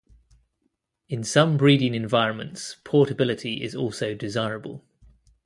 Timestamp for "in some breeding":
1.09-1.93